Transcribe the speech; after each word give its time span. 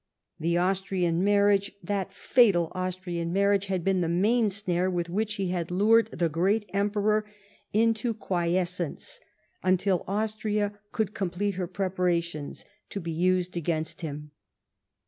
The 0.39 0.57
Austrian 0.57 1.23
marriage— 1.23 1.73
that 1.93 2.11
fatal 2.11 2.71
Austrian 2.73 3.31
marriage— 3.31 3.67
had 3.67 3.83
been 3.83 4.01
the 4.01 4.09
main 4.09 4.49
snare 4.49 4.89
with 4.89 5.09
which 5.11 5.35
he 5.35 5.49
had 5.49 5.69
lured 5.69 6.07
the 6.09 6.27
great 6.27 6.67
Emperor 6.73 7.23
into 7.71 8.15
quiescence 8.15 9.19
until 9.61 10.03
Austria 10.07 10.73
could 10.91 11.13
complete 11.13 11.53
her 11.53 11.67
preparations, 11.67 12.65
to 12.89 12.99
be 12.99 13.11
used 13.11 13.55
against 13.55 14.01
him. 14.01 14.31